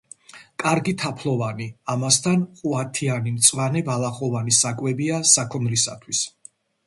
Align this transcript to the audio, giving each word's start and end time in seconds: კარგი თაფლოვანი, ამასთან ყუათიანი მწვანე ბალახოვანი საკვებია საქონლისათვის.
კარგი 0.61 0.93
თაფლოვანი, 1.01 1.67
ამასთან 1.95 2.45
ყუათიანი 2.61 3.35
მწვანე 3.35 3.83
ბალახოვანი 3.91 4.57
საკვებია 4.61 5.23
საქონლისათვის. 5.35 6.23